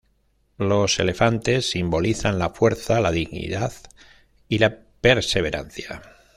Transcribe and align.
Los 0.57 0.97
elefantes 0.97 1.69
simbolizan 1.69 2.39
la 2.39 2.49
fuerza, 2.49 2.99
la 3.01 3.11
dignidad 3.11 3.71
y 4.49 4.57
la 4.57 4.79
perseverancia. 4.99 6.01